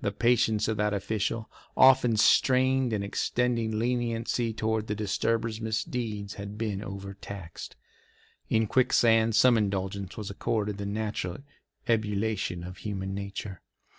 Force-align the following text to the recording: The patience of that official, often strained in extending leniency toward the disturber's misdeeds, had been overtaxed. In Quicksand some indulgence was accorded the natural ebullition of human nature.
The 0.00 0.12
patience 0.12 0.66
of 0.66 0.78
that 0.78 0.94
official, 0.94 1.50
often 1.76 2.16
strained 2.16 2.94
in 2.94 3.02
extending 3.02 3.78
leniency 3.78 4.54
toward 4.54 4.86
the 4.86 4.94
disturber's 4.94 5.60
misdeeds, 5.60 6.32
had 6.36 6.56
been 6.56 6.82
overtaxed. 6.82 7.76
In 8.48 8.66
Quicksand 8.66 9.34
some 9.34 9.58
indulgence 9.58 10.16
was 10.16 10.30
accorded 10.30 10.78
the 10.78 10.86
natural 10.86 11.36
ebullition 11.86 12.64
of 12.64 12.78
human 12.78 13.14
nature. 13.14 13.60